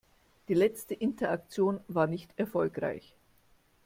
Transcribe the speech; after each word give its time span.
Die 0.47 0.55
letzte 0.55 0.95
Interaktion 0.95 1.79
war 1.87 2.07
nicht 2.07 2.31
erfolgreich. 2.35 3.13